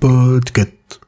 Podcast. 0.00 1.00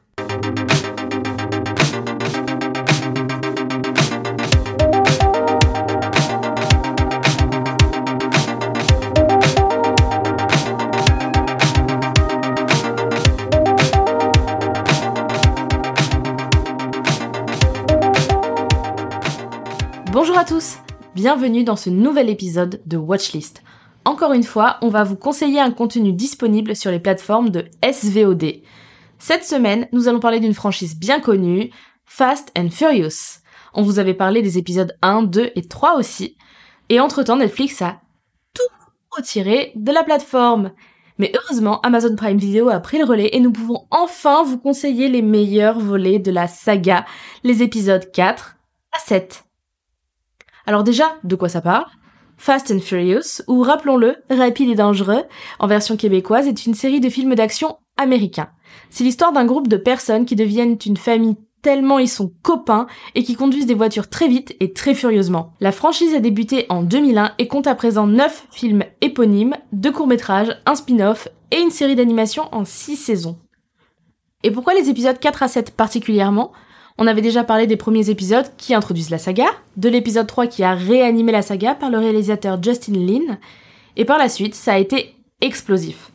Bonjour 20.11 20.37
à 20.37 20.45
tous, 20.45 20.77
bienvenue 21.15 21.63
dans 21.63 21.75
ce 21.75 21.89
nouvel 21.89 22.29
épisode 22.29 22.81
de 22.85 22.97
Watchlist. 22.97 23.61
Encore 24.07 24.31
une 24.31 24.43
fois, 24.43 24.77
on 24.81 24.87
va 24.87 25.03
vous 25.03 25.17
conseiller 25.17 25.59
un 25.59 25.71
contenu 25.71 26.13
disponible 26.13 26.77
sur 26.77 26.91
les 26.91 26.99
plateformes 27.01 27.49
de 27.49 27.65
SVOD. 27.83 28.61
Cette 29.19 29.43
semaine, 29.43 29.89
nous 29.91 30.07
allons 30.07 30.21
parler 30.21 30.39
d'une 30.39 30.53
franchise 30.53 30.97
bien 30.97 31.19
connue, 31.19 31.71
Fast 32.05 32.53
and 32.57 32.69
Furious. 32.69 33.41
On 33.73 33.81
vous 33.81 33.99
avait 33.99 34.13
parlé 34.13 34.41
des 34.41 34.57
épisodes 34.57 34.97
1, 35.01 35.23
2 35.23 35.51
et 35.53 35.67
3 35.67 35.97
aussi. 35.97 36.37
Et 36.87 37.01
entre-temps, 37.01 37.35
Netflix 37.35 37.81
a 37.81 37.99
tout 38.53 38.63
retiré 39.11 39.73
de 39.75 39.91
la 39.91 40.05
plateforme. 40.05 40.71
Mais 41.17 41.33
heureusement, 41.35 41.81
Amazon 41.81 42.15
Prime 42.15 42.37
Video 42.37 42.69
a 42.69 42.79
pris 42.79 42.99
le 42.99 43.03
relais 43.03 43.31
et 43.33 43.41
nous 43.41 43.51
pouvons 43.51 43.87
enfin 43.91 44.41
vous 44.41 44.57
conseiller 44.57 45.09
les 45.09 45.21
meilleurs 45.21 45.81
volets 45.81 46.19
de 46.19 46.31
la 46.31 46.47
saga, 46.47 47.03
les 47.43 47.61
épisodes 47.61 48.09
4 48.09 48.55
à 48.93 48.99
7. 48.99 49.43
Alors 50.65 50.85
déjà, 50.85 51.17
de 51.25 51.35
quoi 51.35 51.49
ça 51.49 51.59
parle? 51.59 51.87
Fast 52.37 52.71
and 52.71 52.79
Furious, 52.79 53.41
ou 53.47 53.61
rappelons-le, 53.61 54.15
Rapide 54.29 54.69
et 54.69 54.75
Dangereux, 54.75 55.23
en 55.59 55.67
version 55.67 55.97
québécoise, 55.97 56.47
est 56.47 56.65
une 56.65 56.75
série 56.75 56.99
de 56.99 57.09
films 57.09 57.35
d'action 57.35 57.77
américains. 57.97 58.49
C'est 58.89 59.03
l'histoire 59.03 59.33
d'un 59.33 59.45
groupe 59.45 59.67
de 59.67 59.77
personnes 59.77 60.25
qui 60.25 60.35
deviennent 60.35 60.77
une 60.85 60.97
famille 60.97 61.35
tellement 61.61 61.99
ils 61.99 62.07
sont 62.07 62.31
copains 62.43 62.87
et 63.15 63.23
qui 63.23 63.35
conduisent 63.35 63.65
des 63.65 63.73
voitures 63.73 64.09
très 64.09 64.27
vite 64.27 64.55
et 64.59 64.71
très 64.71 64.93
furieusement. 64.93 65.53
La 65.59 65.71
franchise 65.71 66.13
a 66.13 66.19
débuté 66.19 66.65
en 66.69 66.83
2001 66.83 67.33
et 67.39 67.47
compte 67.47 67.67
à 67.67 67.75
présent 67.75 68.07
9 68.07 68.47
films 68.51 68.83
éponymes, 69.01 69.57
2 69.73 69.91
courts-métrages, 69.91 70.55
un 70.65 70.75
spin-off 70.75 71.27
et 71.51 71.59
une 71.59 71.71
série 71.71 71.95
d'animation 71.95 72.47
en 72.51 72.63
6 72.63 72.95
saisons. 72.95 73.37
Et 74.43 74.51
pourquoi 74.51 74.75
les 74.75 74.89
épisodes 74.89 75.19
4 75.19 75.43
à 75.43 75.47
7 75.47 75.71
particulièrement? 75.75 76.51
On 76.97 77.05
avait 77.07 77.21
déjà 77.21 77.43
parlé 77.43 77.67
des 77.67 77.77
premiers 77.77 78.09
épisodes 78.09 78.47
qui 78.57 78.73
introduisent 78.73 79.11
la 79.11 79.19
saga, 79.19 79.45
de 79.75 79.87
l'épisode 79.87 80.25
3 80.25 80.47
qui 80.47 80.63
a 80.63 80.73
réanimé 80.73 81.31
la 81.31 81.43
saga 81.43 81.75
par 81.75 81.91
le 81.91 81.99
réalisateur 81.99 82.61
Justin 82.61 82.93
Lin, 82.93 83.37
et 83.95 84.05
par 84.05 84.17
la 84.17 84.29
suite 84.29 84.55
ça 84.55 84.73
a 84.73 84.79
été 84.79 85.15
explosif. 85.41 86.11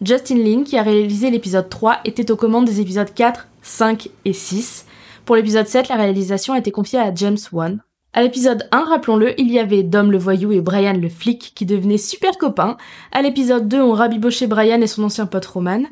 Justin 0.00 0.38
Lin, 0.38 0.64
qui 0.64 0.78
a 0.78 0.82
réalisé 0.82 1.30
l'épisode 1.30 1.68
3, 1.68 1.98
était 2.04 2.30
aux 2.30 2.36
commandes 2.36 2.64
des 2.64 2.80
épisodes 2.80 3.12
4, 3.14 3.46
5 3.60 4.08
et 4.24 4.32
6. 4.32 4.86
Pour 5.24 5.36
l'épisode 5.36 5.68
7, 5.68 5.88
la 5.88 5.96
réalisation 5.96 6.54
a 6.54 6.58
été 6.58 6.72
confiée 6.72 6.98
à 6.98 7.14
James 7.14 7.38
Wan. 7.52 7.82
À 8.12 8.22
l'épisode 8.22 8.66
1, 8.72 8.84
rappelons-le, 8.84 9.38
il 9.40 9.50
y 9.50 9.58
avait 9.58 9.84
Dom 9.84 10.10
le 10.10 10.18
voyou 10.18 10.50
et 10.52 10.60
Brian 10.60 10.94
le 10.94 11.08
flic 11.08 11.52
qui 11.54 11.66
devenaient 11.66 11.98
super 11.98 12.36
copains. 12.36 12.76
À 13.12 13.22
l'épisode 13.22 13.68
2, 13.68 13.80
on 13.80 13.92
rabibochait 13.92 14.48
Brian 14.48 14.80
et 14.80 14.86
son 14.86 15.04
ancien 15.04 15.26
pote 15.26 15.46
Roman. 15.46 15.82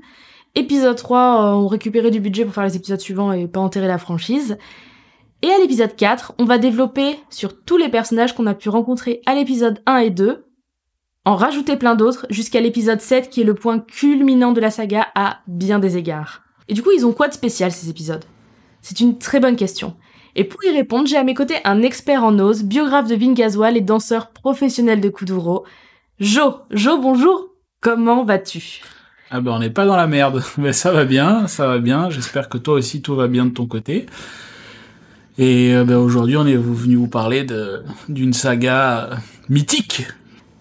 Épisode 0.55 0.97
3, 0.97 1.19
euh, 1.19 1.55
on 1.55 1.69
récupérait 1.69 2.11
du 2.11 2.21
budget 2.21 2.45
pour 2.45 2.55
faire 2.55 2.65
les 2.65 2.77
épisodes 2.77 3.01
suivants 3.01 3.33
et 3.33 3.47
pas 3.47 3.61
enterrer 3.61 3.87
la 3.87 3.99
franchise. 3.99 4.59
Et 5.43 5.51
à 5.51 5.59
l'épisode 5.59 5.95
4, 5.95 6.35
on 6.39 6.45
va 6.45 6.59
développer 6.59 7.19
sur 7.31 7.63
tous 7.63 7.77
les 7.77 7.89
personnages 7.89 8.35
qu'on 8.35 8.47
a 8.47 8.55
pu 8.55 8.69
rencontrer 8.69 9.23
à 9.27 9.35
l'épisode 9.35 9.81
1 9.87 9.99
et 9.99 10.11
2, 10.11 10.45
en 11.25 11.37
rajouter 11.37 11.77
plein 11.77 11.95
d'autres 11.95 12.27
jusqu'à 12.31 12.61
l'épisode 12.61 13.01
7 13.01 13.31
qui 13.31 13.43
est 13.43 13.45
le 13.45 13.55
point 13.55 13.79
culminant 13.79 14.53
de 14.53 14.61
la 14.61 14.71
saga 14.71 15.07
à 15.15 15.39
bien 15.47 15.79
des 15.79 15.97
égards. 15.97 16.43
Et 16.69 16.75
du 16.75 16.83
coup, 16.83 16.91
ils 16.95 17.07
ont 17.07 17.13
quoi 17.13 17.29
de 17.29 17.35
spécial 17.35 17.71
ces 17.71 17.89
épisodes? 17.89 18.25
C'est 18.83 19.01
une 19.01 19.19
très 19.19 19.41
bonne 19.41 19.57
question. 19.57 19.97
Et 20.37 20.45
pour 20.45 20.63
y 20.65 20.71
répondre, 20.71 21.07
j'ai 21.07 21.17
à 21.17 21.25
mes 21.25 21.35
côtés 21.35 21.57
un 21.65 21.83
expert 21.83 22.25
en 22.25 22.39
ose, 22.39 22.65
biographe 22.65 23.09
de 23.09 23.17
Vin 23.17 23.35
et 23.75 23.81
danseur 23.81 24.31
professionnel 24.31 25.01
de 25.01 25.09
Kuduro. 25.09 25.65
Jo, 26.19 26.57
Jo, 26.71 26.99
bonjour 26.99 27.47
Comment 27.81 28.25
vas-tu? 28.25 28.83
Ah 29.33 29.41
ben 29.41 29.53
on 29.53 29.61
n'est 29.61 29.71
pas 29.71 29.87
dans 29.87 29.97
la 29.97 30.09
merde, 30.09 30.43
mais 30.59 30.73
ça 30.75 30.91
va 30.91 31.05
bien, 31.05 31.47
ça 31.47 31.67
va 31.67 31.79
bien. 31.79 32.11
J'espère 32.11 32.49
que 32.49 32.59
toi 32.59 32.75
aussi 32.75 33.01
tout 33.01 33.15
va 33.15 33.29
bien 33.29 33.47
de 33.47 33.51
ton 33.51 33.67
côté. 33.67 34.07
Et 35.39 35.73
euh, 35.75 35.85
ben, 35.85 35.97
aujourd'hui 35.97 36.37
on 36.37 36.47
est 36.47 36.57
venu 36.57 36.97
vous 36.97 37.09
parler 37.09 37.47
d'une 38.09 38.33
saga 38.33 39.11
euh, 39.13 39.15
mythique. 39.49 40.07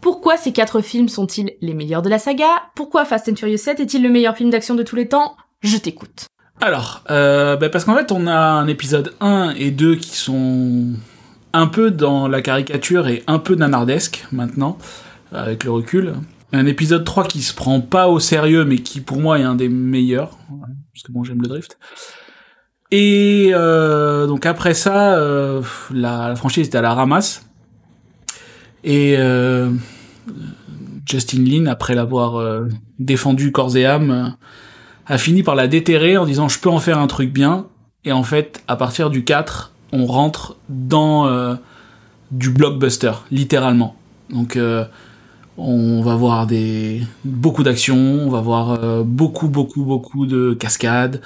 Pourquoi 0.01 0.37
ces 0.37 0.53
quatre 0.53 0.81
films 0.81 1.09
sont-ils 1.09 1.53
les 1.61 1.73
meilleurs 1.73 2.03
de 2.03 2.09
la 2.09 2.19
saga? 2.19 2.47
Pourquoi 2.75 3.05
Fast 3.05 3.27
and 3.27 3.35
Furious 3.35 3.57
7 3.57 3.79
est-il 3.79 4.03
le 4.03 4.09
meilleur 4.09 4.37
film 4.37 4.51
d'action 4.51 4.75
de 4.75 4.83
tous 4.83 4.95
les 4.95 5.07
temps? 5.09 5.35
Je 5.61 5.75
t'écoute. 5.77 6.27
Alors, 6.61 7.03
euh, 7.09 7.57
ben, 7.57 7.69
parce 7.69 7.85
qu'en 7.85 7.95
fait 7.95 8.11
on 8.11 8.27
a 8.27 8.37
un 8.37 8.67
épisode 8.67 9.15
1 9.19 9.55
et 9.57 9.71
2 9.71 9.95
qui 9.95 10.15
sont 10.15 10.93
un 11.53 11.65
peu 11.65 11.89
dans 11.89 12.27
la 12.27 12.43
caricature 12.43 13.07
et 13.07 13.23
un 13.25 13.39
peu 13.39 13.55
nanardesque 13.55 14.27
maintenant, 14.31 14.77
avec 15.33 15.63
le 15.63 15.71
recul. 15.71 16.13
Un 16.51 16.65
épisode 16.65 17.03
3 17.03 17.25
qui 17.25 17.41
se 17.41 17.53
prend 17.53 17.79
pas 17.79 18.07
au 18.07 18.19
sérieux 18.19 18.65
mais 18.65 18.79
qui 18.79 19.01
pour 19.01 19.19
moi 19.19 19.39
est 19.39 19.43
un 19.43 19.55
des 19.55 19.69
meilleurs, 19.69 20.37
parce 20.93 21.03
que 21.03 21.11
bon 21.11 21.23
j'aime 21.23 21.41
le 21.41 21.47
drift. 21.47 21.77
Et 22.91 23.51
euh, 23.53 24.25
donc 24.25 24.45
après 24.45 24.73
ça, 24.73 25.15
euh, 25.15 25.61
la, 25.93 26.35
franchise 26.35 26.67
était 26.67 26.77
à 26.77 26.81
la 26.81 26.93
ramasse. 26.93 27.45
Et 28.83 29.15
euh, 29.17 29.69
Justin 31.05 31.43
Lin, 31.43 31.65
après 31.67 31.93
l'avoir 31.93 32.63
défendu 32.97 33.51
corps 33.51 33.75
et 33.77 33.85
âme, 33.85 34.35
a 35.05 35.17
fini 35.17 35.43
par 35.43 35.55
la 35.55 35.67
déterrer 35.67 36.17
en 36.17 36.25
disant 36.25 36.47
je 36.47 36.59
peux 36.59 36.69
en 36.69 36.79
faire 36.79 36.97
un 36.97 37.07
truc 37.07 37.31
bien. 37.31 37.67
Et 38.05 38.11
en 38.11 38.23
fait, 38.23 38.63
à 38.67 38.75
partir 38.75 39.09
du 39.09 39.23
4, 39.23 39.73
on 39.91 40.05
rentre 40.05 40.55
dans 40.69 41.57
du 42.31 42.49
blockbuster, 42.49 43.11
littéralement. 43.29 43.95
Donc 44.29 44.57
on 45.59 46.01
va 46.01 46.15
voir 46.15 46.47
des 46.47 47.01
beaucoup 47.25 47.63
d'actions, 47.63 47.97
on 47.97 48.29
va 48.29 48.41
voir 48.41 48.83
euh, 48.83 49.03
beaucoup 49.03 49.47
beaucoup 49.47 49.83
beaucoup 49.83 50.25
de 50.25 50.53
cascades, 50.53 51.21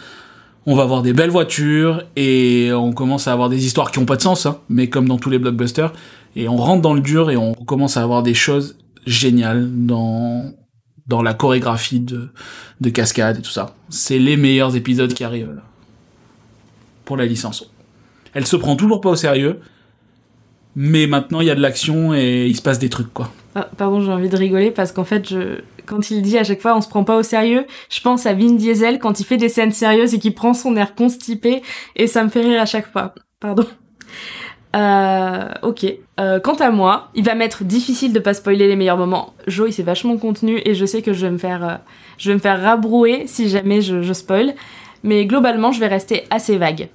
on 0.65 0.75
va 0.75 0.85
voir 0.85 1.01
des 1.01 1.13
belles 1.13 1.29
voitures 1.29 2.03
et 2.15 2.71
on 2.73 2.91
commence 2.93 3.27
à 3.27 3.33
avoir 3.33 3.49
des 3.49 3.65
histoires 3.65 3.91
qui 3.91 3.99
ont 3.99 4.05
pas 4.05 4.15
de 4.15 4.21
sens, 4.21 4.45
hein, 4.45 4.59
mais 4.69 4.89
comme 4.89 5.07
dans 5.07 5.17
tous 5.17 5.29
les 5.29 5.39
blockbusters, 5.39 5.93
et 6.35 6.47
on 6.47 6.57
rentre 6.57 6.81
dans 6.81 6.93
le 6.93 7.01
dur 7.01 7.29
et 7.31 7.37
on 7.37 7.53
commence 7.53 7.97
à 7.97 8.03
avoir 8.03 8.23
des 8.23 8.33
choses 8.33 8.77
géniales 9.05 9.69
dans 9.71 10.51
dans 11.05 11.21
la 11.21 11.33
chorégraphie 11.33 11.99
de 11.99 12.29
de 12.81 12.89
cascades 12.89 13.39
et 13.39 13.41
tout 13.41 13.51
ça. 13.51 13.75
C'est 13.89 14.19
les 14.19 14.37
meilleurs 14.37 14.75
épisodes 14.75 15.13
qui 15.13 15.23
arrivent 15.23 15.61
pour 17.05 17.17
la 17.17 17.25
licence. 17.25 17.69
Elle 18.33 18.47
se 18.47 18.55
prend 18.55 18.75
toujours 18.75 19.01
pas 19.01 19.09
au 19.09 19.15
sérieux, 19.15 19.59
mais 20.75 21.05
maintenant 21.07 21.41
il 21.41 21.47
y 21.47 21.51
a 21.51 21.55
de 21.55 21.61
l'action 21.61 22.13
et 22.15 22.47
il 22.47 22.55
se 22.55 22.61
passe 22.61 22.79
des 22.79 22.89
trucs 22.89 23.13
quoi. 23.13 23.31
Ah, 23.55 23.69
pardon, 23.77 24.01
j'ai 24.01 24.11
envie 24.11 24.29
de 24.29 24.37
rigoler 24.37 24.71
parce 24.71 24.91
qu'en 24.91 25.03
fait, 25.03 25.29
je... 25.29 25.61
quand 25.85 26.09
il 26.09 26.21
dit 26.21 26.37
à 26.37 26.43
chaque 26.43 26.61
fois 26.61 26.75
on 26.75 26.81
se 26.81 26.89
prend 26.89 27.03
pas 27.03 27.17
au 27.17 27.23
sérieux, 27.23 27.65
je 27.89 28.01
pense 28.01 28.25
à 28.25 28.33
Vin 28.33 28.53
Diesel 28.53 28.99
quand 28.99 29.19
il 29.19 29.25
fait 29.25 29.37
des 29.37 29.49
scènes 29.49 29.71
sérieuses 29.71 30.13
et 30.13 30.19
qu'il 30.19 30.33
prend 30.33 30.53
son 30.53 30.75
air 30.75 30.95
constipé 30.95 31.61
et 31.95 32.07
ça 32.07 32.23
me 32.23 32.29
fait 32.29 32.41
rire 32.41 32.61
à 32.61 32.65
chaque 32.65 32.91
fois. 32.91 33.13
Pardon. 33.39 33.65
Euh, 34.75 35.49
ok. 35.61 35.85
Euh, 36.19 36.39
quant 36.39 36.55
à 36.55 36.71
moi, 36.71 37.09
il 37.13 37.23
va 37.23 37.35
m'être 37.35 37.63
difficile 37.63 38.11
de 38.11 38.19
pas 38.19 38.33
spoiler 38.33 38.67
les 38.67 38.75
meilleurs 38.75 38.97
moments. 38.97 39.33
Joe, 39.45 39.69
il 39.69 39.73
s'est 39.73 39.83
vachement 39.83 40.17
contenu 40.17 40.61
et 40.65 40.73
je 40.73 40.85
sais 40.85 41.01
que 41.01 41.13
je 41.13 41.25
vais 41.25 41.31
me 41.31 41.37
faire, 41.37 41.67
euh, 41.67 41.75
je 42.17 42.29
vais 42.29 42.35
me 42.35 42.39
faire 42.39 42.59
rabrouer 42.59 43.25
si 43.27 43.49
jamais 43.49 43.81
je, 43.81 44.01
je 44.01 44.13
spoil. 44.13 44.55
Mais 45.03 45.25
globalement, 45.25 45.71
je 45.71 45.79
vais 45.79 45.87
rester 45.87 46.23
assez 46.29 46.57
vague. 46.57 46.89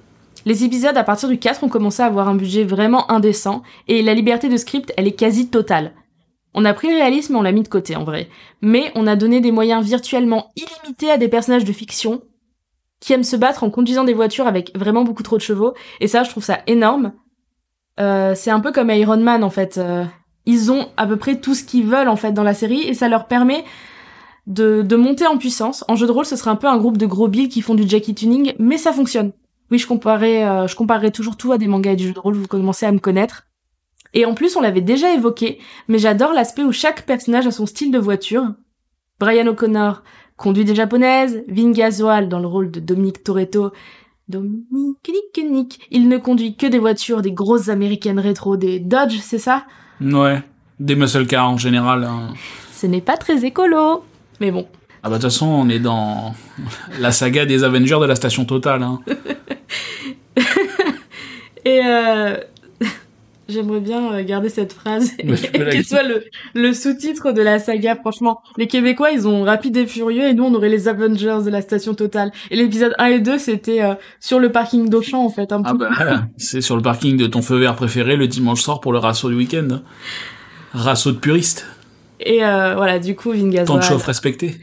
Les 0.45 0.63
épisodes 0.63 0.97
à 0.97 1.03
partir 1.03 1.29
du 1.29 1.37
4 1.37 1.63
ont 1.63 1.69
commencé 1.69 2.01
à 2.01 2.05
avoir 2.05 2.27
un 2.27 2.35
budget 2.35 2.63
vraiment 2.63 3.09
indécent 3.11 3.61
et 3.87 4.01
la 4.01 4.13
liberté 4.13 4.49
de 4.49 4.57
script, 4.57 4.91
elle 4.97 5.07
est 5.07 5.13
quasi 5.13 5.49
totale. 5.49 5.91
On 6.53 6.65
a 6.65 6.73
pris 6.73 6.89
le 6.89 6.95
réalisme 6.95 7.33
et 7.33 7.37
on 7.37 7.41
l'a 7.41 7.51
mis 7.51 7.63
de 7.63 7.67
côté 7.67 7.95
en 7.95 8.03
vrai. 8.03 8.29
Mais 8.61 8.91
on 8.95 9.07
a 9.07 9.15
donné 9.15 9.41
des 9.41 9.51
moyens 9.51 9.85
virtuellement 9.85 10.51
illimités 10.55 11.11
à 11.11 11.17
des 11.17 11.27
personnages 11.27 11.65
de 11.65 11.73
fiction 11.73 12.21
qui 12.99 13.13
aiment 13.13 13.23
se 13.23 13.35
battre 13.35 13.63
en 13.63 13.69
conduisant 13.69 14.03
des 14.03 14.13
voitures 14.13 14.47
avec 14.47 14.77
vraiment 14.77 15.03
beaucoup 15.03 15.23
trop 15.23 15.37
de 15.37 15.41
chevaux. 15.41 15.73
Et 16.01 16.07
ça, 16.07 16.23
je 16.23 16.29
trouve 16.29 16.43
ça 16.43 16.59
énorme. 16.67 17.13
Euh, 17.99 18.33
c'est 18.35 18.51
un 18.51 18.59
peu 18.59 18.71
comme 18.71 18.89
Iron 18.89 19.17
Man 19.17 19.43
en 19.43 19.49
fait. 19.49 19.77
Euh, 19.77 20.05
ils 20.45 20.71
ont 20.71 20.87
à 20.97 21.05
peu 21.05 21.17
près 21.17 21.39
tout 21.39 21.53
ce 21.53 21.63
qu'ils 21.63 21.85
veulent 21.85 22.09
en 22.09 22.15
fait 22.15 22.31
dans 22.31 22.43
la 22.43 22.53
série 22.53 22.81
et 22.81 22.93
ça 22.93 23.07
leur 23.07 23.27
permet 23.27 23.63
de, 24.47 24.81
de 24.81 24.95
monter 24.95 25.27
en 25.27 25.37
puissance. 25.37 25.85
En 25.87 25.95
jeu 25.95 26.07
de 26.07 26.11
rôle, 26.11 26.25
ce 26.25 26.35
serait 26.35 26.49
un 26.49 26.55
peu 26.55 26.67
un 26.67 26.77
groupe 26.77 26.97
de 26.97 27.05
gros 27.05 27.27
billes 27.27 27.49
qui 27.49 27.61
font 27.61 27.75
du 27.75 27.87
Jackie 27.87 28.15
tuning, 28.15 28.53
mais 28.57 28.77
ça 28.77 28.91
fonctionne. 28.91 29.31
Oui, 29.71 29.77
je 29.77 29.85
comparais, 29.85 30.43
euh, 30.47 30.67
je 30.67 31.09
toujours 31.09 31.37
tout 31.37 31.51
à 31.51 31.57
des 31.59 31.67
mangas 31.67 31.91
et 31.91 31.95
du 31.95 32.07
jeu 32.07 32.13
de 32.13 32.19
rôle. 32.19 32.33
Vous 32.33 32.47
commencez 32.47 32.85
à 32.85 32.91
me 32.91 32.99
connaître. 32.99 33.43
Et 34.13 34.25
en 34.25 34.33
plus, 34.33 34.55
on 34.55 34.61
l'avait 34.61 34.81
déjà 34.81 35.13
évoqué, 35.13 35.59
mais 35.87 35.99
j'adore 35.99 36.33
l'aspect 36.33 36.63
où 36.63 36.71
chaque 36.71 37.05
personnage 37.05 37.47
a 37.47 37.51
son 37.51 37.65
style 37.65 37.91
de 37.91 37.99
voiture. 37.99 38.45
Brian 39.19 39.47
O'Connor 39.47 40.01
conduit 40.37 40.65
des 40.65 40.75
japonaises, 40.75 41.43
Vin 41.47 41.71
Gasoil 41.71 42.29
dans 42.29 42.39
le 42.39 42.47
rôle 42.47 42.71
de 42.71 42.79
Dominique 42.79 43.23
Toretto 43.23 43.71
Dominique 44.29 45.09
Nick 45.09 45.51
Nick. 45.51 45.79
Il 45.91 46.07
ne 46.07 46.17
conduit 46.17 46.55
que 46.55 46.67
des 46.67 46.77
voitures, 46.79 47.21
des 47.21 47.31
grosses 47.31 47.67
américaines 47.69 48.19
rétro, 48.19 48.57
des 48.57 48.79
Dodge, 48.79 49.17
c'est 49.21 49.39
ça? 49.39 49.65
Ouais, 50.01 50.41
des 50.79 50.95
muscle 50.95 51.25
cars 51.25 51.49
en 51.49 51.57
général. 51.57 52.03
hein. 52.03 52.33
Ce 52.71 52.85
n'est 52.87 53.01
pas 53.01 53.17
très 53.17 53.43
écolo. 53.43 54.03
Mais 54.39 54.51
bon. 54.51 54.67
Ah 55.03 55.09
bah 55.09 55.17
de 55.17 55.21
toute 55.23 55.31
façon, 55.31 55.47
on 55.47 55.67
est 55.69 55.79
dans 55.79 56.35
la 56.99 57.11
saga 57.11 57.45
des 57.45 57.63
Avengers 57.63 57.97
de 57.99 58.05
la 58.05 58.15
station 58.15 58.45
Total. 58.45 58.83
Hein. 58.83 58.99
Et 61.65 61.81
euh, 61.85 62.37
j'aimerais 63.49 63.79
bien 63.81 64.13
euh, 64.13 64.23
garder 64.23 64.49
cette 64.49 64.71
phrase 64.73 65.11
la 65.23 65.35
qu'elle 65.71 65.85
soit 65.85 66.03
le, 66.03 66.23
le 66.55 66.73
sous-titre 66.73 67.31
de 67.31 67.41
la 67.41 67.59
saga. 67.59 67.95
Franchement, 67.95 68.41
les 68.57 68.67
Québécois, 68.67 69.11
ils 69.11 69.27
ont 69.27 69.43
Rapide 69.43 69.75
et 69.77 69.85
Furieux 69.87 70.23
et 70.23 70.33
nous, 70.33 70.45
on 70.45 70.53
aurait 70.53 70.69
les 70.69 70.87
Avengers 70.87 71.39
de 71.43 71.49
la 71.49 71.61
station 71.61 71.93
Total. 71.95 72.31
Et 72.51 72.55
l'épisode 72.55 72.93
1 72.97 73.05
et 73.07 73.19
2, 73.19 73.37
c'était 73.37 73.81
euh, 73.81 73.95
sur 74.19 74.39
le 74.39 74.51
parking 74.51 74.89
d'Auchan, 74.89 75.23
en 75.25 75.29
fait. 75.29 75.51
Un 75.51 75.61
Ah 75.65 75.71
peu. 75.71 75.77
bah 75.79 75.89
voilà, 75.95 76.27
c'est 76.37 76.61
sur 76.61 76.75
le 76.75 76.81
parking 76.81 77.17
de 77.17 77.27
ton 77.27 77.41
feu 77.41 77.57
vert 77.57 77.75
préféré 77.75 78.15
le 78.15 78.27
dimanche 78.27 78.61
soir 78.61 78.79
pour 78.79 78.93
le 78.93 78.99
rasso 78.99 79.29
du 79.29 79.35
week-end. 79.35 79.67
hein. 79.71 79.81
Rasso 80.73 81.11
de 81.11 81.17
puristes, 81.17 81.65
Et 82.19 82.43
euh, 82.45 82.75
voilà, 82.75 82.99
du 82.99 83.15
coup, 83.15 83.31
Vin 83.31 83.63
tant 83.65 83.77
de 83.77 83.81
chauffe 83.83 84.05
respecté. 84.05 84.57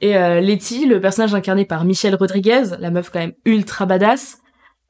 Et 0.00 0.16
euh, 0.16 0.40
Letty, 0.40 0.86
le 0.86 1.00
personnage 1.00 1.34
incarné 1.34 1.64
par 1.64 1.84
Michelle 1.84 2.14
Rodriguez, 2.16 2.62
la 2.80 2.90
meuf 2.90 3.10
quand 3.10 3.20
même 3.20 3.34
ultra 3.44 3.86
badass, 3.86 4.38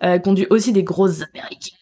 euh, 0.04 0.18
conduit 0.18 0.46
aussi 0.50 0.72
des 0.72 0.84
grosses 0.84 1.22
américaines. 1.34 1.78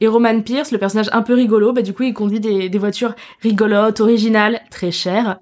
Et 0.00 0.08
Roman 0.08 0.40
Pierce, 0.40 0.72
le 0.72 0.78
personnage 0.78 1.08
un 1.12 1.22
peu 1.22 1.34
rigolo, 1.34 1.72
bah 1.72 1.82
du 1.82 1.92
coup 1.92 2.02
il 2.02 2.14
conduit 2.14 2.40
des, 2.40 2.78
voitures 2.78 3.14
rigolotes, 3.42 4.00
originales, 4.00 4.60
très 4.70 4.90
chères, 4.90 5.38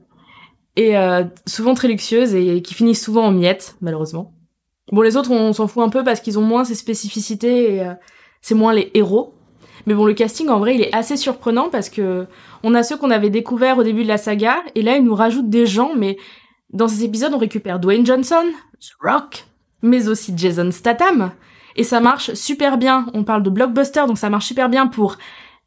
et 0.76 0.96
euh, 0.96 1.24
souvent 1.46 1.74
très 1.74 1.88
luxueuses 1.88 2.34
et 2.34 2.62
qui 2.62 2.74
finissent 2.74 3.02
souvent 3.02 3.26
en 3.26 3.32
miettes, 3.32 3.76
malheureusement. 3.80 4.34
Bon 4.90 5.00
les 5.00 5.16
autres 5.16 5.30
on 5.30 5.52
s'en 5.52 5.68
fout 5.68 5.82
un 5.82 5.88
peu 5.88 6.04
parce 6.04 6.20
qu'ils 6.20 6.38
ont 6.38 6.42
moins 6.42 6.64
ces 6.64 6.74
spécificités 6.74 7.76
et 7.76 7.82
euh, 7.82 7.94
c'est 8.40 8.54
moins 8.54 8.74
les 8.74 8.90
héros. 8.94 9.34
Mais 9.86 9.94
bon 9.94 10.04
le 10.04 10.14
casting 10.14 10.48
en 10.48 10.58
vrai 10.58 10.74
il 10.74 10.82
est 10.82 10.94
assez 10.94 11.16
surprenant 11.16 11.68
parce 11.70 11.88
que 11.88 12.26
on 12.62 12.74
a 12.74 12.82
ceux 12.82 12.96
qu'on 12.96 13.10
avait 13.10 13.30
découverts 13.30 13.78
au 13.78 13.82
début 13.82 14.02
de 14.02 14.08
la 14.08 14.18
saga 14.18 14.56
et 14.74 14.82
là 14.82 14.96
ils 14.96 15.04
nous 15.04 15.14
rajoutent 15.14 15.50
des 15.50 15.66
gens 15.66 15.92
mais 15.96 16.18
dans 16.72 16.88
ces 16.88 17.04
épisodes, 17.04 17.32
on 17.34 17.38
récupère 17.38 17.78
Dwayne 17.78 18.06
Johnson, 18.06 18.44
The 18.80 18.92
Rock, 19.02 19.44
mais 19.82 20.08
aussi 20.08 20.32
Jason 20.36 20.70
Statham. 20.70 21.32
Et 21.76 21.84
ça 21.84 22.00
marche 22.00 22.34
super 22.34 22.78
bien. 22.78 23.06
On 23.14 23.24
parle 23.24 23.42
de 23.42 23.50
blockbuster, 23.50 24.04
donc 24.06 24.18
ça 24.18 24.30
marche 24.30 24.46
super 24.46 24.68
bien 24.68 24.86
pour 24.86 25.16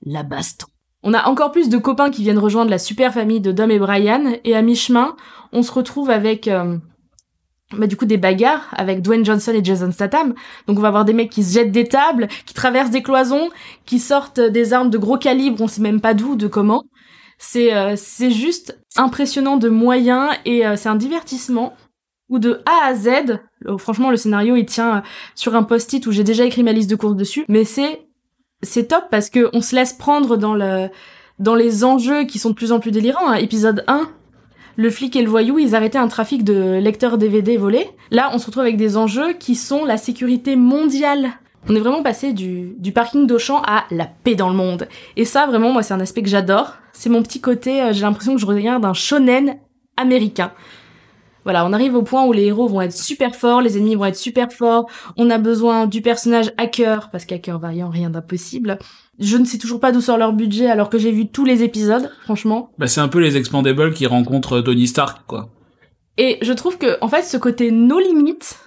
la 0.06 0.24
baston. 0.24 0.68
On 1.04 1.14
a 1.14 1.28
encore 1.28 1.52
plus 1.52 1.70
de 1.70 1.78
copains 1.78 2.10
qui 2.10 2.24
viennent 2.24 2.40
rejoindre 2.40 2.72
la 2.72 2.80
super 2.80 3.14
famille 3.14 3.42
de 3.42 3.52
Dom 3.52 3.72
et 3.72 3.80
Brian. 3.80 4.36
Et 4.44 4.56
à 4.56 4.62
mi-chemin, 4.62 5.16
on 5.52 5.62
se 5.62 5.72
retrouve 5.72 6.10
avec... 6.10 6.48
euh, 6.48 6.78
bah, 7.78 7.88
du 7.88 7.98
coup 7.98 8.06
des 8.06 8.18
bagarres 8.18 8.68
avec 8.74 9.02
Dwayne 9.02 9.26
Johnson 9.26 9.52
et 9.52 9.64
Jason 9.64 9.92
Statham. 9.92 10.36
Donc 10.68 10.78
on 10.78 10.82
va 10.82 10.90
avoir 10.90 11.04
des 11.04 11.14
mecs 11.14 11.32
qui 11.32 11.44
se 11.44 11.54
jettent 11.54 11.72
des 11.72 11.86
tables, 11.88 12.28
qui 12.46 12.54
traversent 12.54 12.92
des 12.92 13.02
cloisons, 13.02 13.50
qui 13.86 14.00
sortent 14.00 14.40
des 14.40 14.74
armes 14.74 14.92
de 14.92 14.98
gros 15.00 15.18
calibre, 15.18 15.62
on 15.62 15.68
sait 15.68 15.82
même 15.82 16.00
pas 16.00 16.14
d'où, 16.14 16.36
de 16.36 16.48
comment. 16.48 16.84
C'est 17.38 17.76
euh, 17.76 17.96
c'est 17.98 18.32
juste 18.32 18.80
impressionnant 18.96 19.58
de 19.58 19.68
moyens 19.68 20.30
et 20.46 20.66
euh, 20.66 20.76
c'est 20.76 20.90
un 20.90 20.96
divertissement 20.96 21.74
où 22.30 22.40
de 22.40 22.62
A 22.66 22.86
à 22.86 22.96
Z, 22.96 23.40
franchement 23.78 24.12
le 24.12 24.18
scénario 24.18 24.56
il 24.56 24.66
tient 24.66 24.98
euh, 24.98 25.02
sur 25.36 25.56
un 25.56 25.64
post-it 25.64 26.06
où 26.08 26.12
j'ai 26.12 26.24
déjà 26.24 26.46
écrit 26.46 26.64
ma 26.64 26.72
liste 26.72 26.90
de 26.90 26.96
courses 26.96 27.16
dessus, 27.16 27.46
mais 27.48 27.64
c'est 27.64 28.02
c'est 28.62 28.88
top 28.88 29.06
parce 29.12 29.30
que 29.30 29.50
on 29.54 29.62
se 29.62 29.76
laisse 29.76 29.94
prendre 29.94 30.38
dans 30.38 30.54
le 30.54 30.88
dans 31.40 31.56
les 31.56 31.84
enjeux 31.84 32.24
qui 32.24 32.40
sont 32.40 32.52
de 32.52 32.56
plus 32.56 32.72
en 32.72 32.80
plus 32.80 32.92
délirants. 32.92 33.30
hein. 33.30 33.36
Épisode 33.36 33.84
1, 33.88 34.10
le 34.78 34.90
flic 34.90 35.16
et 35.16 35.22
le 35.22 35.30
voyou, 35.30 35.60
ils 35.60 35.76
arrêtaient 35.76 35.98
un 35.98 36.08
trafic 36.08 36.44
de 36.44 36.80
lecteurs 36.80 37.18
DVD 37.18 37.58
volés. 37.58 37.90
Là, 38.12 38.30
on 38.34 38.38
se 38.38 38.46
retrouve 38.46 38.64
avec 38.64 38.78
des 38.78 38.98
enjeux 38.98 39.34
qui 39.34 39.56
sont 39.56 39.86
la 39.86 39.98
sécurité 39.98 40.56
mondiale. 40.56 41.32
On 41.68 41.76
est 41.76 41.80
vraiment 41.80 42.04
passé 42.04 42.32
du, 42.32 42.76
du 42.78 42.92
parking 42.92 43.26
d'Auchan 43.26 43.62
à 43.66 43.86
la 43.90 44.06
paix 44.06 44.36
dans 44.36 44.50
le 44.50 44.56
monde. 44.56 44.88
Et 45.18 45.26
ça, 45.26 45.48
vraiment, 45.48 45.72
moi, 45.72 45.82
c'est 45.82 45.94
un 45.94 46.00
aspect 46.00 46.22
que 46.22 46.30
j'adore. 46.30 46.76
C'est 46.94 47.10
mon 47.10 47.24
petit 47.24 47.42
côté, 47.42 47.82
euh, 47.82 47.92
j'ai 47.92 48.02
l'impression 48.02 48.36
que 48.36 48.40
je 48.40 48.46
regarde 48.46 48.86
un 48.86 48.94
shonen 48.94 49.58
américain. 49.98 50.52
Voilà, 51.46 51.64
on 51.64 51.74
arrive 51.74 51.96
au 51.96 52.02
point 52.02 52.26
où 52.26 52.34
les 52.34 52.46
héros 52.46 52.68
vont 52.68 52.82
être 52.82 52.92
super 52.92 53.36
forts, 53.36 53.62
les 53.62 53.78
ennemis 53.78 53.96
vont 53.96 54.06
être 54.06 54.16
super 54.16 54.52
forts, 54.52 54.90
on 55.16 55.30
a 55.30 55.38
besoin 55.38 55.86
du 55.86 56.02
personnage 56.02 56.52
hacker, 56.58 57.12
parce 57.12 57.26
qu'hacker 57.26 57.60
variant, 57.60 57.90
rien 57.90 58.10
d'impossible. 58.10 58.80
Je 59.20 59.38
ne 59.38 59.46
sais 59.46 59.60
toujours 59.60 59.80
pas 59.80 59.92
d'où 59.92 60.02
sort 60.02 60.18
leur 60.18 60.34
budget 60.34 60.68
alors 60.68 60.90
que 60.90 60.98
j'ai 60.98 61.12
vu 61.12 61.28
tous 61.28 61.46
les 61.46 61.62
épisodes, 61.62 62.12
franchement. 62.24 62.72
Bah 62.80 62.88
c'est 62.88 63.00
un 63.00 63.08
peu 63.08 63.20
les 63.20 63.38
Expandables 63.38 63.94
qui 63.94 64.08
rencontrent 64.08 64.60
Tony 64.60 64.88
Stark, 64.88 65.22
quoi. 65.28 65.50
Et 66.18 66.40
je 66.42 66.52
trouve 66.52 66.80
que, 66.80 66.98
en 67.02 67.10
fait, 67.10 67.22
ce 67.22 67.38
côté 67.38 67.70
no 67.72 68.00
limites, 68.00 68.58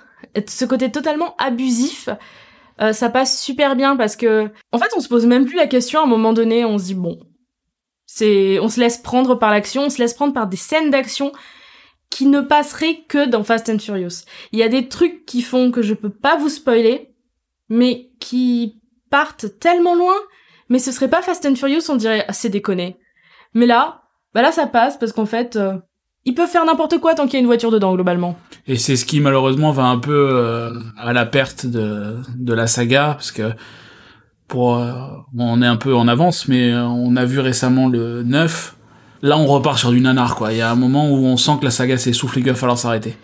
ce 0.47 0.65
côté 0.65 0.93
totalement 0.93 1.35
abusif, 1.39 2.09
euh, 2.81 2.93
ça 2.93 3.09
passe 3.09 3.43
super 3.43 3.75
bien 3.75 3.97
parce 3.97 4.15
que, 4.15 4.51
en 4.71 4.79
fait, 4.79 4.91
on 4.97 5.01
se 5.01 5.09
pose 5.09 5.27
même 5.27 5.47
plus 5.47 5.57
la 5.57 5.67
question 5.67 5.99
à 5.99 6.05
un 6.05 6.07
moment 6.07 6.33
donné, 6.33 6.65
on 6.65 6.79
se 6.79 6.85
dit 6.85 6.95
bon, 6.95 7.19
c'est, 8.07 8.61
on 8.61 8.69
se 8.69 8.79
laisse 8.79 8.99
prendre 8.99 9.35
par 9.35 9.51
l'action, 9.51 9.87
on 9.87 9.91
se 9.91 9.99
laisse 9.99 10.15
prendre 10.15 10.33
par 10.33 10.47
des 10.47 10.57
scènes 10.57 10.91
d'action 10.91 11.33
qui 12.11 12.27
ne 12.27 12.41
passeraient 12.41 13.05
que 13.09 13.29
dans 13.29 13.45
Fast 13.45 13.69
and 13.69 13.79
Furious. 13.79 14.25
Il 14.53 14.59
y 14.59 14.63
a 14.63 14.69
des 14.69 14.89
trucs 14.89 15.27
qui 15.27 15.43
font 15.43 15.71
que 15.71 15.83
je 15.83 15.95
peux 15.95 16.11
pas 16.11 16.37
vous 16.37 16.49
spoiler, 16.49 17.15
mais 17.69 18.11
qui 18.21 18.81
partent 19.11 19.59
tellement 19.61 19.95
loin, 19.95 20.15
mais 20.69 20.79
ce 20.79 20.93
serait 20.93 21.09
pas 21.09 21.23
Fast 21.23 21.47
and 21.47 21.55
Furious, 21.55 21.91
on 21.91 21.97
dirait 21.97 22.25
ah, 22.29 22.33
c'est 22.33 22.49
déconné. 22.49 22.97
Mais 23.55 23.67
là, 23.67 24.03
bah 24.35 24.43
là 24.43 24.53
ça 24.53 24.67
passe 24.67 24.99
parce 24.99 25.13
qu'en 25.13 25.27
fait, 25.27 25.57
euh, 25.57 25.75
ils 26.25 26.35
peuvent 26.35 26.49
faire 26.49 26.65
n'importe 26.65 26.99
quoi 26.99 27.15
tant 27.15 27.25
qu'il 27.25 27.35
y 27.35 27.37
a 27.37 27.41
une 27.41 27.47
voiture 27.47 27.71
dedans 27.71 27.95
globalement. 27.95 28.37
Et 28.67 28.77
c'est 28.77 28.97
ce 28.97 29.05
qui 29.05 29.21
malheureusement 29.21 29.73
va 29.73 29.85
un 29.85 29.99
peu 29.99 30.29
euh, 30.31 30.73
à 30.99 31.13
la 31.13 31.25
perte 31.25 31.67
de, 31.67 32.17
de 32.37 32.53
la 32.53 32.67
saga, 32.67 33.15
parce 33.15 33.33
que 33.33 33.53
pour 34.49 34.77
euh, 34.77 34.93
bon, 35.33 35.59
on 35.59 35.63
est 35.63 35.67
un 35.67 35.77
peu 35.77 35.95
en 35.95 36.09
avance, 36.09 36.49
mais 36.49 36.73
euh, 36.73 36.85
on 36.85 37.17
a 37.17 37.25
vu 37.25 37.39
récemment 37.39 37.89
le 37.89 38.23
9. 38.23 38.75
Là, 39.23 39.39
on 39.39 39.47
repart 39.47 39.79
sur 39.79 39.91
du 39.91 40.01
nanar, 40.01 40.37
quoi. 40.37 40.53
Il 40.53 40.59
y 40.59 40.61
a 40.61 40.71
un 40.71 40.77
moment 40.77 41.11
où 41.11 41.25
on 41.27 41.37
sent 41.37 41.53
que 41.61 41.65
la 41.65 41.71
saga 41.71 41.99
s'essouffle 41.99 42.39
et 42.39 42.43
qu'il 42.43 42.51
va 42.51 42.57
falloir 42.57 42.79
s'arrêter. 42.79 43.17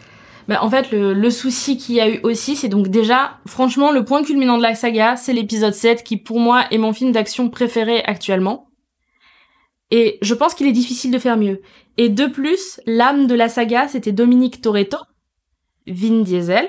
Bah, 0.48 0.58
en 0.62 0.68
fait, 0.68 0.90
le, 0.90 1.14
le 1.14 1.30
souci 1.30 1.76
qu'il 1.78 1.94
y 1.94 2.00
a 2.00 2.08
eu 2.08 2.20
aussi, 2.22 2.56
c'est 2.56 2.68
donc 2.68 2.88
déjà, 2.88 3.38
franchement, 3.46 3.92
le 3.92 4.04
point 4.04 4.22
culminant 4.22 4.58
de 4.58 4.62
la 4.62 4.74
saga, 4.74 5.16
c'est 5.16 5.32
l'épisode 5.32 5.72
7, 5.72 6.04
qui 6.04 6.16
pour 6.16 6.40
moi 6.40 6.64
est 6.70 6.78
mon 6.78 6.92
film 6.92 7.12
d'action 7.12 7.48
préféré 7.48 8.02
actuellement. 8.04 8.68
Et 9.90 10.18
je 10.22 10.34
pense 10.34 10.54
qu'il 10.54 10.66
est 10.66 10.72
difficile 10.72 11.12
de 11.12 11.18
faire 11.18 11.36
mieux. 11.36 11.60
Et 11.96 12.08
de 12.08 12.26
plus, 12.26 12.80
l'âme 12.86 13.26
de 13.26 13.34
la 13.34 13.48
saga, 13.48 13.86
c'était 13.88 14.12
Dominique 14.12 14.60
Toretto, 14.60 14.98
Vin 15.86 16.22
Diesel, 16.22 16.66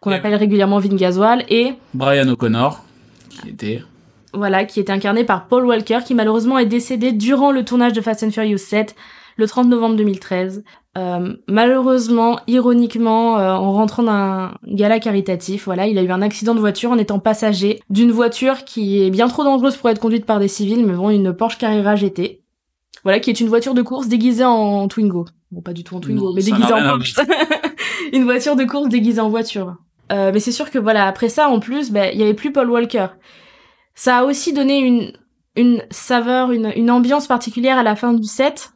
qu'on 0.00 0.12
appelle 0.12 0.34
régulièrement 0.34 0.78
Vin 0.78 0.94
Gasoil, 0.94 1.44
et 1.48 1.74
Brian 1.94 2.28
O'Connor, 2.28 2.84
qui 3.42 3.48
était 3.48 3.82
voilà, 4.36 4.64
qui 4.64 4.80
était 4.80 4.92
incarné 4.92 5.24
par 5.24 5.48
Paul 5.48 5.66
Walker, 5.66 5.98
qui 6.04 6.14
malheureusement 6.14 6.58
est 6.58 6.66
décédé 6.66 7.12
durant 7.12 7.50
le 7.50 7.64
tournage 7.64 7.92
de 7.92 8.00
Fast 8.00 8.22
and 8.22 8.30
Furious 8.30 8.58
7, 8.58 8.94
le 9.36 9.46
30 9.46 9.68
novembre 9.68 9.96
2013. 9.96 10.64
Euh, 10.96 11.34
malheureusement, 11.46 12.40
ironiquement, 12.46 13.38
euh, 13.38 13.52
en 13.52 13.72
rentrant 13.72 14.02
d'un 14.02 14.54
gala 14.66 14.98
caritatif, 14.98 15.66
voilà, 15.66 15.86
il 15.86 15.98
a 15.98 16.02
eu 16.02 16.10
un 16.10 16.22
accident 16.22 16.54
de 16.54 16.60
voiture 16.60 16.90
en 16.90 16.98
étant 16.98 17.18
passager 17.18 17.80
d'une 17.90 18.12
voiture 18.12 18.64
qui 18.64 19.02
est 19.02 19.10
bien 19.10 19.28
trop 19.28 19.44
dangereuse 19.44 19.76
pour 19.76 19.90
être 19.90 20.00
conduite 20.00 20.24
par 20.24 20.38
des 20.38 20.48
civils, 20.48 20.86
mais 20.86 20.94
bon, 20.94 21.10
une 21.10 21.34
Porsche 21.34 21.58
Carrera 21.58 21.96
GT. 21.96 22.42
Voilà, 23.02 23.20
qui 23.20 23.30
est 23.30 23.40
une 23.40 23.48
voiture 23.48 23.74
de 23.74 23.82
course 23.82 24.08
déguisée 24.08 24.44
en 24.44 24.88
Twingo. 24.88 25.26
Bon, 25.52 25.60
pas 25.60 25.74
du 25.74 25.84
tout 25.84 25.94
en 25.96 26.00
Twingo, 26.00 26.28
Non, 26.28 26.34
mais 26.34 26.42
déguisée 26.42 26.72
en 26.72 26.82
Porsche. 26.82 27.14
une 28.12 28.24
voiture 28.24 28.56
de 28.56 28.64
course 28.64 28.88
déguisée 28.88 29.20
en 29.20 29.28
voiture. 29.28 29.76
Euh, 30.12 30.30
mais 30.32 30.40
c'est 30.40 30.52
sûr 30.52 30.70
que 30.70 30.78
voilà, 30.78 31.06
après 31.06 31.28
ça, 31.28 31.48
en 31.48 31.60
plus, 31.60 31.90
ben, 31.90 32.10
il 32.12 32.18
y 32.18 32.22
avait 32.22 32.34
plus 32.34 32.52
Paul 32.52 32.70
Walker. 32.70 33.08
Ça 33.96 34.18
a 34.18 34.24
aussi 34.24 34.52
donné 34.52 34.78
une, 34.78 35.12
une 35.56 35.82
saveur, 35.90 36.52
une, 36.52 36.72
une 36.76 36.90
ambiance 36.90 37.26
particulière 37.26 37.78
à 37.78 37.82
la 37.82 37.96
fin 37.96 38.12
du 38.12 38.28
set. 38.28 38.70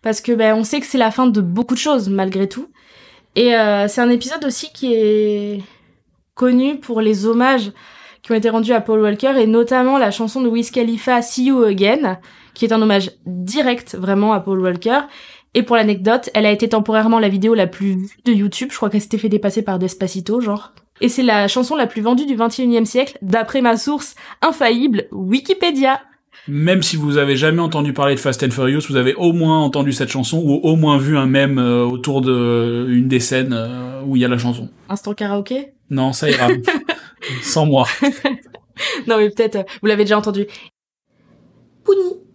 Parce 0.00 0.20
que 0.20 0.32
ben, 0.32 0.54
on 0.54 0.64
sait 0.64 0.80
que 0.80 0.86
c'est 0.86 0.96
la 0.96 1.10
fin 1.10 1.26
de 1.26 1.40
beaucoup 1.40 1.74
de 1.74 1.80
choses, 1.80 2.08
malgré 2.08 2.48
tout. 2.48 2.68
Et 3.34 3.54
euh, 3.54 3.88
c'est 3.88 4.00
un 4.00 4.08
épisode 4.08 4.44
aussi 4.44 4.72
qui 4.72 4.94
est 4.94 5.62
connu 6.34 6.78
pour 6.78 7.00
les 7.00 7.26
hommages 7.26 7.72
qui 8.22 8.32
ont 8.32 8.36
été 8.36 8.48
rendus 8.48 8.72
à 8.72 8.80
Paul 8.80 9.00
Walker, 9.00 9.34
et 9.38 9.46
notamment 9.46 9.98
la 9.98 10.10
chanson 10.10 10.40
de 10.40 10.48
Wiz 10.48 10.70
Khalifa, 10.70 11.22
See 11.22 11.44
You 11.44 11.62
Again, 11.62 12.18
qui 12.54 12.64
est 12.64 12.72
un 12.72 12.82
hommage 12.82 13.12
direct 13.24 13.94
vraiment 13.94 14.32
à 14.32 14.40
Paul 14.40 14.60
Walker. 14.60 15.00
Et 15.54 15.62
pour 15.62 15.76
l'anecdote, 15.76 16.30
elle 16.34 16.44
a 16.44 16.50
été 16.50 16.68
temporairement 16.68 17.18
la 17.18 17.28
vidéo 17.28 17.54
la 17.54 17.66
plus 17.66 17.94
vue 17.94 18.18
de 18.24 18.32
YouTube. 18.32 18.70
Je 18.72 18.76
crois 18.76 18.90
qu'elle 18.90 19.00
s'était 19.00 19.18
fait 19.18 19.28
dépasser 19.28 19.62
par 19.62 19.78
Despacito, 19.78 20.40
genre. 20.40 20.72
Et 21.00 21.08
c'est 21.08 21.22
la 21.22 21.48
chanson 21.48 21.76
la 21.76 21.86
plus 21.86 22.02
vendue 22.02 22.26
du 22.26 22.36
21e 22.36 22.84
siècle, 22.84 23.18
d'après 23.22 23.60
ma 23.60 23.76
source 23.76 24.14
infaillible, 24.42 25.06
Wikipédia. 25.12 26.00
Même 26.48 26.82
si 26.82 26.96
vous 26.96 27.18
avez 27.18 27.36
jamais 27.36 27.60
entendu 27.60 27.92
parler 27.92 28.14
de 28.14 28.20
Fast 28.20 28.42
and 28.42 28.50
Furious, 28.50 28.82
vous 28.88 28.96
avez 28.96 29.14
au 29.14 29.32
moins 29.32 29.60
entendu 29.60 29.92
cette 29.92 30.10
chanson 30.10 30.40
ou 30.44 30.54
au 30.62 30.76
moins 30.76 30.96
vu 30.96 31.16
un 31.18 31.26
mème 31.26 31.58
euh, 31.58 31.84
autour 31.84 32.20
de 32.20 32.86
une 32.88 33.08
des 33.08 33.20
scènes 33.20 33.52
euh, 33.52 34.02
où 34.04 34.16
il 34.16 34.22
y 34.22 34.24
a 34.24 34.28
la 34.28 34.38
chanson. 34.38 34.68
Instant 34.88 35.12
karaoké? 35.14 35.72
Non, 35.90 36.12
ça 36.12 36.30
ira. 36.30 36.48
Sans 37.42 37.66
moi. 37.66 37.86
Non 39.06 39.16
mais 39.16 39.30
peut-être, 39.30 39.56
euh, 39.56 39.62
vous 39.80 39.88
l'avez 39.88 40.04
déjà 40.04 40.18
entendu. 40.18 40.46
Pouni 41.82 42.25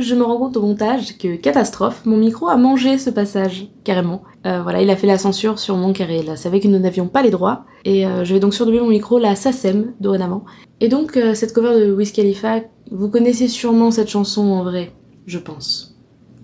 Je 0.00 0.14
me 0.14 0.22
rends 0.22 0.38
compte 0.38 0.56
au 0.56 0.62
montage 0.62 1.18
que, 1.18 1.36
catastrophe, 1.36 2.06
mon 2.06 2.16
micro 2.16 2.48
a 2.48 2.56
mangé 2.56 2.96
ce 2.96 3.10
passage, 3.10 3.66
carrément. 3.84 4.22
Euh, 4.46 4.62
voilà, 4.62 4.80
il 4.80 4.88
a 4.88 4.96
fait 4.96 5.06
la 5.06 5.18
censure 5.18 5.58
sur 5.58 5.76
mon 5.76 5.92
carré, 5.92 6.22
là, 6.22 6.36
savait 6.36 6.58
que 6.58 6.68
nous 6.68 6.78
n'avions 6.78 7.06
pas 7.06 7.20
les 7.20 7.28
droits, 7.28 7.66
et 7.84 8.06
euh, 8.06 8.24
je 8.24 8.32
vais 8.32 8.40
donc 8.40 8.54
surnommer 8.54 8.80
mon 8.80 8.88
micro 8.88 9.18
la 9.18 9.36
SACEM, 9.36 9.92
dorénavant. 10.00 10.46
Et 10.80 10.88
donc, 10.88 11.18
euh, 11.18 11.34
cette 11.34 11.52
cover 11.52 11.78
de 11.78 11.92
Wiz 11.92 12.12
Khalifa, 12.12 12.60
vous 12.90 13.10
connaissez 13.10 13.46
sûrement 13.46 13.90
cette 13.90 14.08
chanson 14.08 14.48
en 14.48 14.64
vrai, 14.64 14.94
je 15.26 15.38
pense. 15.38 15.98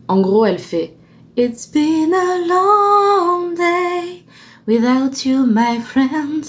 En 0.07 0.21
gros, 0.21 0.45
elle 0.45 0.59
fait 0.59 0.95
It's 1.39 1.67
been 1.67 2.13
a 2.13 2.47
long 2.47 3.55
day 3.55 4.25
without 4.69 5.25
you, 5.25 5.47
my 5.47 5.81
friend. 5.81 6.45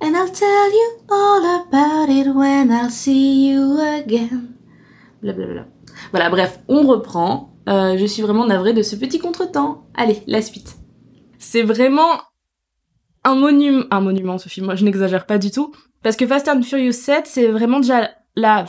And 0.00 0.16
I'll 0.16 0.30
tell 0.32 0.70
you 0.72 1.00
all 1.10 1.60
about 1.60 2.08
it 2.08 2.34
when 2.34 2.70
I'll 2.72 2.88
see 2.88 3.50
you 3.50 3.78
again. 3.78 4.54
Voilà, 6.10 6.30
bref, 6.30 6.60
on 6.68 6.86
reprend. 6.86 7.54
Euh, 7.68 7.96
je 7.98 8.04
suis 8.06 8.22
vraiment 8.22 8.46
navrée 8.46 8.72
de 8.72 8.82
ce 8.82 8.96
petit 8.96 9.18
contretemps. 9.18 9.84
Allez, 9.94 10.22
la 10.26 10.42
suite. 10.42 10.76
C'est 11.38 11.62
vraiment 11.62 12.20
un 13.24 13.34
monument, 13.34 13.84
un 14.34 14.38
ce 14.38 14.48
film, 14.48 14.66
moi 14.66 14.74
je 14.74 14.84
n'exagère 14.84 15.26
pas 15.26 15.38
du 15.38 15.50
tout, 15.50 15.72
parce 16.02 16.16
que 16.16 16.26
Fast 16.26 16.48
and 16.48 16.62
Furious 16.62 16.92
7, 16.92 17.26
c'est 17.26 17.48
vraiment 17.48 17.80
déjà 17.80 18.10
la 18.34 18.64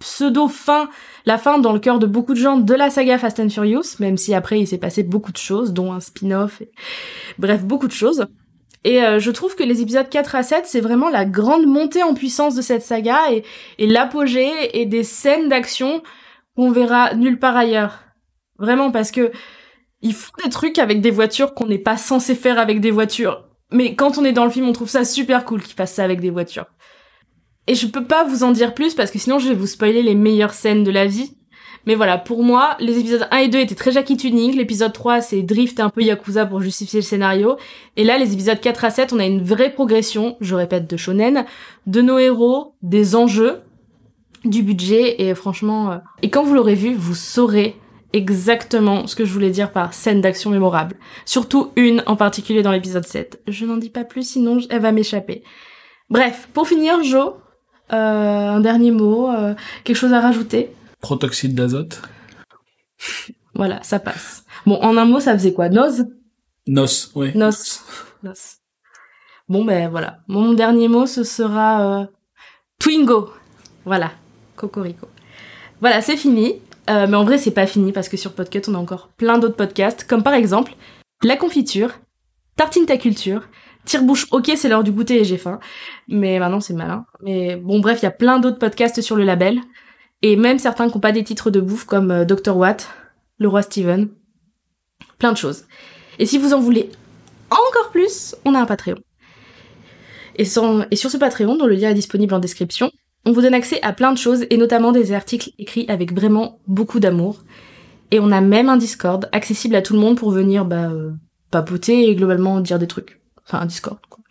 pseudo-fin, 0.00 0.88
la 1.26 1.38
fin 1.38 1.58
dans 1.58 1.72
le 1.72 1.78
cœur 1.78 1.98
de 1.98 2.06
beaucoup 2.06 2.34
de 2.34 2.38
gens 2.38 2.56
de 2.58 2.74
la 2.74 2.90
saga 2.90 3.18
Fast 3.18 3.40
and 3.40 3.50
Furious, 3.50 3.96
même 4.00 4.16
si 4.16 4.34
après 4.34 4.60
il 4.60 4.66
s'est 4.66 4.78
passé 4.78 5.02
beaucoup 5.02 5.32
de 5.32 5.36
choses, 5.36 5.72
dont 5.72 5.92
un 5.92 6.00
spin-off, 6.00 6.62
bref, 7.38 7.64
beaucoup 7.64 7.88
de 7.88 7.92
choses. 7.92 8.26
Et 8.86 9.02
euh, 9.02 9.18
je 9.18 9.30
trouve 9.30 9.54
que 9.56 9.62
les 9.62 9.80
épisodes 9.80 10.08
4 10.08 10.34
à 10.34 10.42
7, 10.42 10.64
c'est 10.66 10.80
vraiment 10.80 11.08
la 11.08 11.24
grande 11.24 11.66
montée 11.66 12.02
en 12.02 12.12
puissance 12.12 12.54
de 12.54 12.60
cette 12.60 12.82
saga 12.82 13.18
et 13.32 13.86
l'apogée 13.86 14.52
et 14.78 14.84
des 14.84 15.04
scènes 15.04 15.48
d'action 15.48 16.02
qu'on 16.56 16.70
verra 16.70 17.14
nulle 17.14 17.38
part 17.38 17.56
ailleurs. 17.56 18.04
Vraiment, 18.58 18.90
parce 18.90 19.10
que 19.10 19.32
ils 20.02 20.14
font 20.14 20.32
des 20.44 20.50
trucs 20.50 20.78
avec 20.78 21.00
des 21.00 21.10
voitures 21.10 21.54
qu'on 21.54 21.66
n'est 21.66 21.78
pas 21.78 21.96
censé 21.96 22.34
faire 22.34 22.58
avec 22.58 22.80
des 22.80 22.90
voitures. 22.90 23.44
Mais 23.72 23.94
quand 23.94 24.18
on 24.18 24.24
est 24.24 24.32
dans 24.32 24.44
le 24.44 24.50
film, 24.50 24.68
on 24.68 24.72
trouve 24.72 24.88
ça 24.88 25.04
super 25.04 25.44
cool 25.44 25.62
qu'ils 25.62 25.74
fassent 25.74 25.94
ça 25.94 26.04
avec 26.04 26.20
des 26.20 26.30
voitures. 26.30 26.66
Et 27.66 27.74
je 27.74 27.86
peux 27.86 28.04
pas 28.04 28.24
vous 28.24 28.44
en 28.44 28.52
dire 28.52 28.74
plus 28.74 28.94
parce 28.94 29.10
que 29.10 29.18
sinon 29.18 29.38
je 29.38 29.48
vais 29.48 29.54
vous 29.54 29.66
spoiler 29.66 30.02
les 30.02 30.14
meilleures 30.14 30.52
scènes 30.52 30.84
de 30.84 30.90
la 30.90 31.06
vie. 31.06 31.32
Mais 31.86 31.94
voilà, 31.94 32.16
pour 32.16 32.42
moi, 32.42 32.76
les 32.80 32.98
épisodes 32.98 33.26
1 33.30 33.36
et 33.38 33.48
2 33.48 33.58
étaient 33.58 33.74
très 33.74 33.92
Jackie 33.92 34.16
Tuning. 34.16 34.56
L'épisode 34.56 34.92
3, 34.92 35.20
c'est 35.20 35.42
Drift 35.42 35.80
un 35.80 35.90
peu 35.90 36.02
Yakuza 36.02 36.46
pour 36.46 36.62
justifier 36.62 37.00
le 37.00 37.04
scénario. 37.04 37.56
Et 37.96 38.04
là, 38.04 38.16
les 38.16 38.32
épisodes 38.32 38.58
4 38.58 38.84
à 38.84 38.90
7, 38.90 39.12
on 39.12 39.18
a 39.18 39.26
une 39.26 39.42
vraie 39.42 39.70
progression, 39.70 40.36
je 40.40 40.54
répète, 40.54 40.88
de 40.88 40.96
shonen, 40.96 41.44
de 41.86 42.00
nos 42.00 42.18
héros, 42.18 42.74
des 42.82 43.14
enjeux, 43.16 43.60
du 44.44 44.62
budget, 44.62 45.22
et 45.22 45.34
franchement... 45.34 45.92
Euh, 45.92 45.98
et 46.22 46.30
quand 46.30 46.44
vous 46.44 46.54
l'aurez 46.54 46.74
vu, 46.74 46.94
vous 46.94 47.14
saurez 47.14 47.76
exactement 48.14 49.06
ce 49.06 49.16
que 49.16 49.24
je 49.24 49.32
voulais 49.32 49.50
dire 49.50 49.72
par 49.72 49.92
scène 49.92 50.20
d'action 50.20 50.50
mémorable. 50.50 50.96
Surtout 51.26 51.72
une 51.76 52.02
en 52.06 52.16
particulier 52.16 52.62
dans 52.62 52.70
l'épisode 52.70 53.04
7. 53.04 53.42
Je 53.48 53.66
n'en 53.66 53.76
dis 53.76 53.90
pas 53.90 54.04
plus, 54.04 54.26
sinon 54.26 54.58
elle 54.70 54.80
va 54.80 54.92
m'échapper. 54.92 55.42
Bref, 56.10 56.48
pour 56.52 56.68
finir, 56.68 57.02
Jo, 57.02 57.36
euh, 57.92 57.96
un 57.96 58.60
dernier 58.60 58.92
mot, 58.92 59.28
euh, 59.28 59.54
quelque 59.82 59.96
chose 59.96 60.12
à 60.12 60.20
rajouter? 60.20 60.70
Protoxyde 61.00 61.54
d'azote. 61.54 62.00
Voilà, 63.56 63.80
ça 63.84 64.00
passe. 64.00 64.44
Bon, 64.66 64.80
en 64.82 64.96
un 64.96 65.04
mot, 65.04 65.20
ça 65.20 65.32
faisait 65.34 65.52
quoi? 65.52 65.68
Nos 65.68 66.02
Nos, 66.66 66.86
oui. 67.14 67.30
Nos. 67.36 67.52
Nos. 68.24 68.32
Bon, 69.48 69.64
ben 69.64 69.88
voilà. 69.88 70.18
Mon 70.26 70.54
dernier 70.54 70.88
mot, 70.88 71.06
ce 71.06 71.22
sera 71.22 72.00
euh, 72.00 72.06
Twingo. 72.80 73.30
Voilà, 73.84 74.10
Cocorico. 74.56 75.08
Voilà, 75.80 76.00
c'est 76.00 76.16
fini. 76.16 76.60
Euh, 76.90 77.06
mais 77.08 77.16
en 77.16 77.24
vrai, 77.24 77.38
c'est 77.38 77.50
pas 77.50 77.66
fini 77.66 77.92
parce 77.92 78.08
que 78.08 78.16
sur 78.16 78.34
Podcut, 78.34 78.62
on 78.68 78.74
a 78.74 78.78
encore 78.78 79.08
plein 79.16 79.38
d'autres 79.38 79.56
podcasts, 79.56 80.04
comme 80.04 80.22
par 80.22 80.34
exemple 80.34 80.74
La 81.22 81.36
confiture, 81.36 81.92
Tartine 82.56 82.86
ta 82.86 82.98
culture, 82.98 83.42
Tire-bouche, 83.84 84.26
ok, 84.30 84.52
c'est 84.56 84.68
l'heure 84.68 84.84
du 84.84 84.92
goûter 84.92 85.20
et 85.20 85.24
j'ai 85.24 85.36
faim. 85.36 85.60
Mais 86.08 86.38
maintenant, 86.38 86.60
c'est 86.60 86.72
malin. 86.72 87.04
Mais 87.22 87.56
bon, 87.56 87.80
bref, 87.80 87.98
il 88.00 88.04
y 88.04 88.08
a 88.08 88.12
plein 88.12 88.38
d'autres 88.38 88.58
podcasts 88.58 89.00
sur 89.02 89.16
le 89.16 89.24
label. 89.24 89.60
Et 90.22 90.36
même 90.36 90.58
certains 90.58 90.88
qui 90.88 90.94
n'ont 90.94 91.00
pas 91.00 91.12
des 91.12 91.22
titres 91.22 91.50
de 91.50 91.60
bouffe, 91.60 91.84
comme 91.84 92.10
euh, 92.10 92.24
Dr. 92.24 92.56
Watt, 92.56 92.88
Le 93.38 93.48
Roi 93.48 93.62
Steven. 93.62 94.08
Plein 95.18 95.32
de 95.32 95.36
choses. 95.36 95.64
Et 96.18 96.24
si 96.24 96.38
vous 96.38 96.54
en 96.54 96.60
voulez 96.60 96.90
encore 97.50 97.90
plus, 97.90 98.34
on 98.44 98.54
a 98.54 98.60
un 98.60 98.64
Patreon. 98.64 98.96
Et, 100.36 100.42
et 100.42 100.96
sur 100.96 101.10
ce 101.10 101.16
Patreon, 101.16 101.56
dont 101.56 101.66
le 101.66 101.74
lien 101.74 101.90
est 101.90 101.94
disponible 101.94 102.34
en 102.34 102.38
description, 102.38 102.90
on 103.26 103.32
vous 103.32 103.42
donne 103.42 103.54
accès 103.54 103.80
à 103.82 103.92
plein 103.92 104.12
de 104.12 104.18
choses, 104.18 104.46
et 104.50 104.56
notamment 104.56 104.92
des 104.92 105.12
articles 105.12 105.50
écrits 105.58 105.86
avec 105.88 106.12
vraiment 106.12 106.58
beaucoup 106.66 107.00
d'amour. 107.00 107.42
Et 108.10 108.20
on 108.20 108.30
a 108.30 108.40
même 108.40 108.68
un 108.68 108.76
Discord 108.76 109.28
accessible 109.32 109.74
à 109.74 109.82
tout 109.82 109.94
le 109.94 110.00
monde 110.00 110.16
pour 110.16 110.30
venir 110.30 110.64
bah, 110.64 110.90
euh, 110.90 111.12
papoter 111.50 112.08
et 112.08 112.14
globalement 112.14 112.60
dire 112.60 112.78
des 112.78 112.86
trucs. 112.86 113.20
Enfin, 113.46 113.60
un 113.60 113.66
Discord, 113.66 113.98
quoi. 114.08 114.22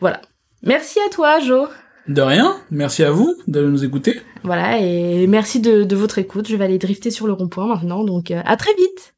Voilà. 0.00 0.20
Merci 0.62 0.98
à 1.06 1.10
toi, 1.10 1.40
Jo. 1.40 1.66
De 2.08 2.22
rien, 2.22 2.56
merci 2.70 3.04
à 3.04 3.10
vous 3.10 3.34
de 3.48 3.66
nous 3.66 3.84
écouter. 3.84 4.20
Voilà, 4.42 4.78
et 4.80 5.26
merci 5.26 5.60
de, 5.60 5.84
de 5.84 5.96
votre 5.96 6.18
écoute. 6.18 6.48
Je 6.48 6.56
vais 6.56 6.64
aller 6.64 6.78
drifter 6.78 7.10
sur 7.10 7.26
le 7.26 7.34
rond-point 7.34 7.66
maintenant, 7.66 8.02
donc 8.02 8.30
euh, 8.30 8.40
à 8.46 8.56
très 8.56 8.74
vite 8.74 9.14